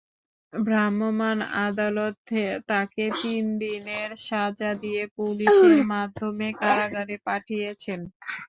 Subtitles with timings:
[0.53, 2.15] ভ্রাম্যমাণ আদালত
[2.69, 7.99] তাঁকে তিন দিনের সাজা দিয়ে পুলিশের মাধ্যমে কারাগারে পাঠিয়েছেন।